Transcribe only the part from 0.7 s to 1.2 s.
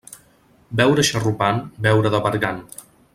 Beure